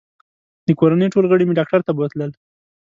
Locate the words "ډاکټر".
1.59-1.79